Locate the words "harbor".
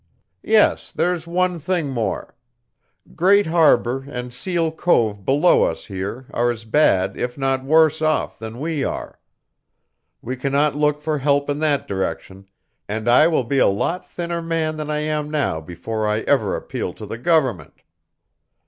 3.45-4.03